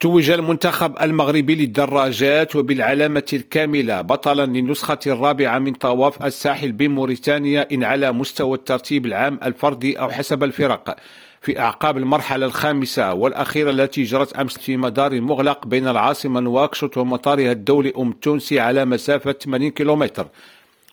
توج 0.00 0.30
المنتخب 0.30 0.94
المغربي 1.02 1.54
للدراجات 1.54 2.56
وبالعلامة 2.56 3.24
الكاملة 3.32 4.00
بطلا 4.00 4.46
للنسخة 4.46 4.98
الرابعة 5.06 5.58
من 5.58 5.72
طواف 5.72 6.22
الساحل 6.24 6.72
بموريتانيا 6.72 7.68
إن 7.72 7.84
على 7.84 8.12
مستوى 8.12 8.54
الترتيب 8.54 9.06
العام 9.06 9.40
الفردي 9.42 10.00
أو 10.00 10.10
حسب 10.10 10.44
الفرق. 10.44 10.96
في 11.40 11.58
أعقاب 11.58 11.96
المرحلة 11.96 12.46
الخامسة 12.46 13.14
والأخيرة 13.14 13.70
التي 13.70 14.02
جرت 14.02 14.32
أمس 14.32 14.58
في 14.58 14.76
مدار 14.76 15.20
مغلق 15.20 15.66
بين 15.66 15.88
العاصمة 15.88 16.40
نواكشوط 16.40 16.96
ومطارها 16.96 17.52
الدولي 17.52 17.92
أم 17.98 18.12
تونسي 18.12 18.60
على 18.60 18.84
مسافة 18.84 19.32
80 19.32 19.70
كيلومتر. 19.70 20.26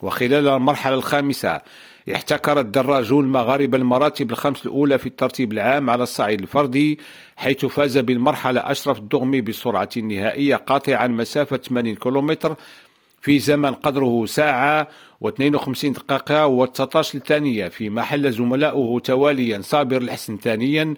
وخلال 0.01 0.47
المرحلة 0.47 0.95
الخامسة 0.95 1.61
احتكر 2.15 2.59
الدراجون 2.59 3.25
المغاربة 3.25 3.77
المراتب 3.77 4.31
الخمس 4.31 4.65
الأولى 4.65 4.97
في 4.97 5.05
الترتيب 5.05 5.51
العام 5.51 5.89
على 5.89 6.03
الصعيد 6.03 6.41
الفردي 6.41 6.99
حيث 7.35 7.65
فاز 7.65 7.97
بالمرحلة 7.97 8.71
أشرف 8.71 8.97
الدغمي 8.99 9.41
بسرعة 9.41 9.89
نهائية 9.97 10.55
قاطعا 10.55 11.07
مسافة 11.07 11.57
80 11.57 11.95
كيلومتر 11.95 12.55
في 13.21 13.39
زمن 13.39 13.73
قدره 13.73 14.25
ساعة 14.25 14.87
و52 15.25 15.85
دقيقة 15.85 16.65
و19 16.65 17.01
ثانية 17.01 17.67
في 17.67 17.89
محل 17.89 18.31
زملائه 18.31 18.99
تواليا 19.03 19.61
صابر 19.61 19.97
الحسن 19.97 20.37
ثانيا. 20.37 20.93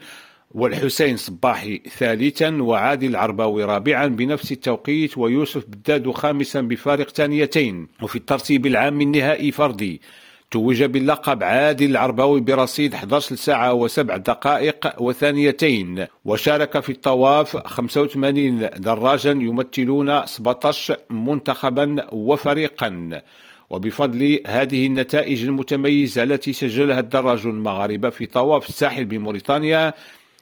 والحسين 0.52 1.18
صباحي 1.18 1.82
ثالثا 1.98 2.62
وعادل 2.62 3.10
العرباوي 3.10 3.64
رابعا 3.64 4.08
بنفس 4.08 4.52
التوقيت 4.52 5.18
ويوسف 5.18 5.66
بداد 5.66 6.12
خامسا 6.12 6.62
بفارق 6.62 7.10
ثانيتين. 7.10 7.88
وفي 8.02 8.16
الترتيب 8.16 8.66
العام 8.66 9.02
النهائي 9.02 9.52
فردي. 9.52 10.02
توج 10.52 10.84
باللقب 10.84 11.44
عادل 11.44 11.90
العرباوي 11.92 12.42
برصيد 12.42 12.94
11 12.94 13.36
ساعة 13.36 13.74
وسبع 13.74 14.18
دقائق 14.18 15.02
وثانيتين. 15.02 16.06
وشارك 16.26 16.80
في 16.80 16.92
الطواف 16.92 17.58
85 17.58 18.70
دراجا 18.78 19.32
يمثلون 19.32 20.26
17 20.26 20.98
منتخبا 21.10 22.08
وفريقا. 22.12 23.22
وبفضل 23.70 24.40
هذه 24.48 24.86
النتائج 24.86 25.44
المتميزة 25.44 26.24
التي 26.24 26.54
سجلها 26.54 27.00
الدراج 27.00 27.46
المغاربة 27.46 28.10
في 28.10 28.26
طواف 28.26 28.70
الساحل 28.70 29.06
بموريتانيا 29.06 29.94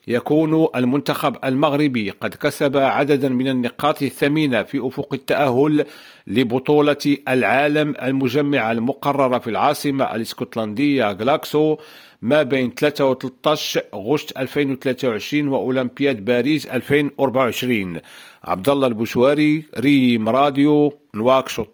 يكون 0.08 0.68
المنتخب 0.76 1.36
المغربي 1.44 2.10
قد 2.10 2.34
كسب 2.34 2.78
عددا 2.78 3.30
من 3.30 3.48
النقاط 3.48 4.02
الثمينة 4.02 4.64
في 4.64 4.88
أفق 4.88 5.14
التأهل 5.14 5.86
لبطولة 6.28 7.18
العالم 7.28 7.96
المجمعة 8.02 8.72
المقررة 8.72 9.38
في 9.38 9.50
العاصمة 9.50 10.16
الإسكتلندية 10.16 11.12
غلاكسو 11.12 11.78
ما 12.22 12.44
بين 12.44 12.72
3 12.72 13.06
و 13.06 13.14
13 13.14 13.82
غشت 13.96 14.38
2023 14.38 15.48
وأولمبياد 15.48 16.26
باريس 16.26 16.66
2024 16.66 18.00
عبد 18.44 18.70
الله 18.70 18.88
البشواري 18.88 19.64
ريم 19.80 20.30
راديو 20.30 20.94
نواكشوط. 21.16 21.66